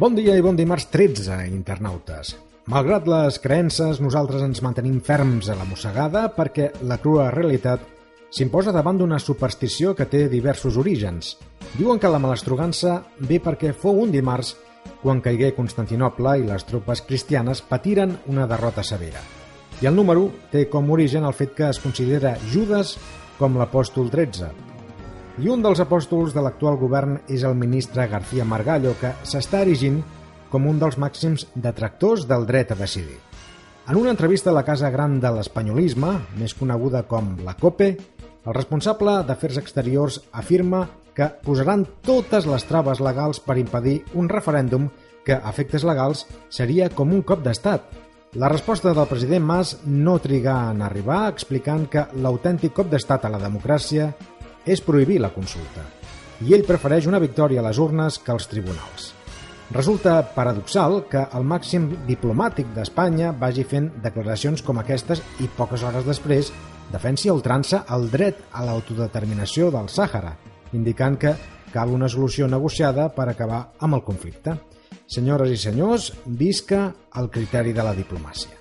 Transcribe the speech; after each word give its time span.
Bon 0.00 0.14
dia 0.16 0.32
i 0.32 0.40
bon 0.40 0.56
dimarts 0.56 0.86
13, 0.88 1.34
internautes. 1.52 2.30
Malgrat 2.72 3.04
les 3.04 3.36
creences, 3.44 3.98
nosaltres 4.00 4.40
ens 4.46 4.62
mantenim 4.64 4.94
ferms 5.04 5.50
a 5.52 5.56
la 5.58 5.66
mossegada 5.68 6.22
perquè 6.32 6.70
la 6.88 6.96
crua 7.02 7.26
realitat 7.34 7.82
s'imposa 8.32 8.72
davant 8.72 8.96
d'una 8.96 9.18
superstició 9.20 9.92
que 9.98 10.06
té 10.08 10.22
diversos 10.32 10.78
orígens. 10.80 11.34
Diuen 11.74 12.00
que 12.00 12.08
la 12.08 12.22
malastrugança 12.22 12.94
ve 13.18 13.42
perquè 13.44 13.74
fou 13.76 14.00
un 14.00 14.14
dimarts 14.14 14.54
quan 15.02 15.20
caigué 15.20 15.52
Constantinople 15.58 16.38
i 16.40 16.48
les 16.48 16.64
tropes 16.64 17.04
cristianes 17.04 17.60
patiren 17.60 18.16
una 18.32 18.48
derrota 18.48 18.80
severa. 18.80 19.20
I 19.80 19.88
el 19.88 19.96
número 19.96 20.28
té 20.52 20.66
com 20.68 20.90
origen 20.92 21.24
el 21.24 21.36
fet 21.36 21.54
que 21.56 21.68
es 21.70 21.80
considera 21.80 22.34
Judes 22.52 22.98
com 23.38 23.56
l'apòstol 23.56 24.10
13, 24.12 24.50
i 25.40 25.48
un 25.48 25.62
dels 25.64 25.80
apòstols 25.80 26.34
de 26.36 26.42
l'actual 26.44 26.76
govern 26.76 27.14
és 27.32 27.46
el 27.48 27.54
ministre 27.56 28.04
García 28.10 28.44
Margallo, 28.44 28.92
que 29.00 29.14
s'està 29.24 29.62
erigint 29.64 30.02
com 30.52 30.66
un 30.68 30.80
dels 30.82 30.98
màxims 31.00 31.46
detractors 31.54 32.26
del 32.28 32.44
dret 32.48 32.74
a 32.74 32.76
decidir. 32.76 33.16
En 33.88 33.96
una 33.96 34.12
entrevista 34.12 34.50
a 34.50 34.54
la 34.54 34.66
Casa 34.66 34.90
Gran 34.92 35.16
de 35.22 35.30
l'Espanyolisme, 35.32 36.12
més 36.36 36.52
coneguda 36.54 37.06
com 37.08 37.32
la 37.46 37.56
COPE, 37.56 37.88
el 38.44 38.56
responsable 38.56 39.16
d'Afers 39.24 39.62
Exteriors 39.62 40.20
afirma 40.36 40.84
que 41.16 41.30
posaran 41.44 41.86
totes 42.04 42.44
les 42.46 42.68
traves 42.68 43.00
legals 43.00 43.40
per 43.40 43.56
impedir 43.58 44.02
un 44.12 44.28
referèndum 44.28 44.90
que, 45.24 45.38
a 45.38 45.48
efectes 45.48 45.88
legals, 45.88 46.26
seria 46.52 46.90
com 46.92 47.16
un 47.16 47.24
cop 47.24 47.40
d'estat. 47.44 47.88
La 48.34 48.48
resposta 48.48 48.92
del 48.94 49.08
president 49.10 49.42
Mas 49.42 49.70
no 49.84 50.20
triga 50.22 50.52
en 50.70 50.84
arribar 50.86 51.24
explicant 51.32 51.88
que 51.90 52.04
l'autèntic 52.22 52.70
cop 52.76 52.86
d'estat 52.86 53.24
a 53.26 53.30
la 53.32 53.40
democràcia 53.42 54.04
és 54.62 54.82
prohibir 54.86 55.16
la 55.18 55.32
consulta, 55.34 55.82
i 56.46 56.54
ell 56.54 56.62
prefereix 56.68 57.08
una 57.10 57.18
victòria 57.18 57.58
a 57.58 57.64
les 57.66 57.80
urnes 57.82 58.20
que 58.22 58.30
als 58.30 58.46
tribunals. 58.46 59.08
Resulta 59.74 60.20
paradoxal 60.36 61.00
que 61.10 61.24
el 61.34 61.42
màxim 61.42 61.90
diplomàtic 62.06 62.70
d'Espanya 62.76 63.32
vagi 63.34 63.66
fent 63.66 63.90
declaracions 64.04 64.62
com 64.62 64.78
aquestes 64.78 65.24
i 65.42 65.50
poques 65.58 65.82
hores 65.82 66.06
després 66.06 66.52
defensi 66.94 67.30
a 67.30 67.34
ultrança 67.34 67.82
el 67.90 68.06
dret 68.14 68.46
a 68.52 68.62
l'autodeterminació 68.62 69.72
del 69.74 69.90
Sàhara, 69.90 70.36
indicant 70.70 71.18
que 71.18 71.34
cal 71.74 71.90
una 71.90 72.08
solució 72.08 72.46
negociada 72.46 73.10
per 73.10 73.26
acabar 73.26 73.72
amb 73.80 73.98
el 73.98 74.06
conflicte. 74.06 74.54
Senyores 75.10 75.50
i 75.50 75.56
senyors, 75.58 76.12
visca 76.38 76.84
el 77.18 77.26
criteri 77.34 77.72
de 77.74 77.82
la 77.82 77.96
diplomàcia. 77.96 78.54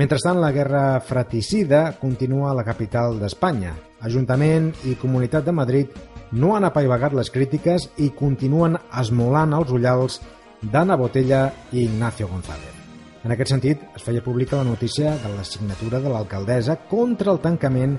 Mentrestant, 0.00 0.38
la 0.40 0.54
guerra 0.56 1.00
fratricida 1.04 1.98
continua 2.00 2.48
a 2.48 2.54
la 2.56 2.64
capital 2.64 3.18
d'Espanya. 3.20 3.74
Ajuntament 4.00 4.70
i 4.88 4.94
Comunitat 4.96 5.44
de 5.44 5.52
Madrid 5.52 5.98
no 6.32 6.54
han 6.56 6.64
apaivagat 6.64 7.12
les 7.12 7.28
crítiques 7.34 7.90
i 8.00 8.08
continuen 8.16 8.78
esmolant 9.02 9.52
els 9.58 9.74
ullals 9.76 10.16
d'Anna 10.62 10.96
Botella 10.96 11.42
i 11.72 11.84
Ignacio 11.84 12.30
González. 12.30 12.72
En 13.20 13.36
aquest 13.36 13.52
sentit, 13.52 13.84
es 13.92 14.06
feia 14.06 14.24
pública 14.24 14.56
la 14.56 14.64
notícia 14.64 15.12
de 15.20 15.34
la 15.34 15.44
signatura 15.44 16.00
de 16.00 16.08
l'alcaldessa 16.08 16.78
contra 16.88 17.34
el 17.34 17.44
tancament 17.44 17.98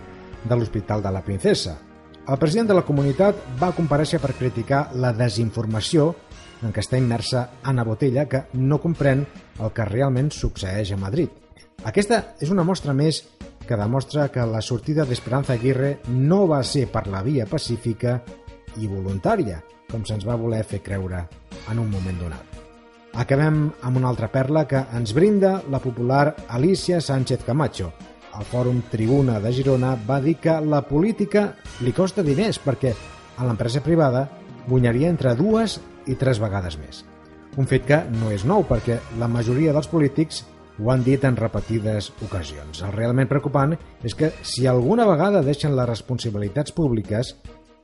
de 0.50 0.58
l'Hospital 0.58 1.06
de 1.06 1.14
la 1.14 1.22
Princesa. 1.22 1.78
El 2.25 2.42
president 2.42 2.73
de 2.73 2.81
la 2.81 2.88
comunitat 2.90 3.38
va 3.62 3.73
compareixer 3.78 4.18
per 4.23 4.34
criticar 4.34 4.88
la 4.98 5.14
desinformació 5.14 6.16
en 6.62 6.73
què 6.73 6.84
està 6.84 7.00
immersa 7.00 7.48
Anna 7.64 7.86
Botella, 7.88 8.28
que 8.30 8.45
no 8.54 8.80
comprèn 8.81 9.26
el 9.59 9.73
que 9.73 9.88
realment 9.88 10.31
succeeix 10.34 10.94
a 10.94 11.00
Madrid. 11.02 11.30
Aquesta 11.86 12.36
és 12.40 12.52
una 12.53 12.66
mostra 12.66 12.94
més 12.94 13.23
que 13.68 13.78
demostra 13.78 14.28
que 14.30 14.45
la 14.45 14.62
sortida 14.62 15.06
d'Esperanza 15.06 15.56
Aguirre 15.56 16.00
no 16.09 16.45
va 16.50 16.62
ser 16.64 16.88
per 16.92 17.08
la 17.09 17.23
via 17.26 17.48
pacífica 17.50 18.20
i 18.78 18.88
voluntària, 18.88 19.62
com 19.90 20.06
se'ns 20.06 20.26
va 20.28 20.38
voler 20.40 20.64
fer 20.68 20.81
creure 20.86 21.26
en 21.72 21.80
un 21.80 21.90
moment 21.90 22.20
donat. 22.22 22.59
Acabem 23.22 23.66
amb 23.84 23.97
una 24.00 24.08
altra 24.12 24.30
perla 24.31 24.64
que 24.68 24.80
ens 24.96 25.12
brinda 25.14 25.58
la 25.69 25.81
popular 25.84 26.35
Alicia 26.47 27.02
Sánchez 27.02 27.44
Camacho. 27.44 27.91
El 28.38 28.46
Fòrum 28.47 28.80
Tribuna 28.91 29.41
de 29.44 29.52
Girona 29.52 29.97
va 30.08 30.22
dir 30.24 30.38
que 30.40 30.53
la 30.64 30.80
política 30.88 31.50
li 31.84 31.91
costa 31.91 32.24
diners 32.24 32.62
perquè 32.64 32.94
a 33.38 33.47
l'empresa 33.47 33.81
privada 33.84 34.30
guanyaria 34.69 35.09
entre 35.12 35.35
dues 35.35 35.81
i 36.07 36.16
tres 36.16 36.39
vegades 36.41 36.78
més. 36.79 37.03
Un 37.59 37.67
fet 37.67 37.85
que 37.88 38.00
no 38.16 38.31
és 38.31 38.45
nou 38.47 38.63
perquè 38.67 39.01
la 39.19 39.28
majoria 39.28 39.73
dels 39.75 39.89
polítics 39.91 40.45
ho 40.79 40.91
han 40.91 41.03
dit 41.03 41.23
en 41.28 41.35
repetides 41.38 42.12
ocasions. 42.25 42.81
El 42.81 42.94
realment 42.95 43.29
preocupant 43.29 43.75
és 44.03 44.16
que 44.16 44.31
si 44.41 44.67
alguna 44.67 45.06
vegada 45.06 45.44
deixen 45.44 45.75
les 45.75 45.90
responsabilitats 45.90 46.73
públiques, 46.73 47.35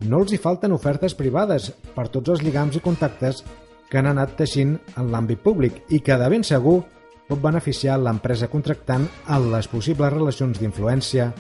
no 0.08 0.22
els 0.24 0.34
hi 0.34 0.42
falten 0.42 0.74
ofertes 0.74 1.18
privades 1.18 1.72
per 1.96 2.08
tots 2.14 2.34
els 2.34 2.44
lligams 2.46 2.78
i 2.78 2.84
contactes 2.84 3.44
que 3.90 4.00
han 4.00 4.10
anat 4.12 4.36
teixint 4.40 4.78
en 4.96 5.12
l'àmbit 5.12 5.44
públic 5.44 5.84
i 5.90 6.00
que 6.00 6.18
de 6.20 6.32
ben 6.32 6.46
segur 6.48 6.80
pot 7.28 7.44
beneficiar 7.44 8.00
l'empresa 8.00 8.48
contractant 8.52 9.08
en 9.28 9.52
les 9.52 9.68
possibles 9.68 10.14
relacions 10.14 10.60
d'influència 10.60 11.32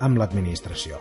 amb 0.00 0.20
l'administració. 0.20 1.00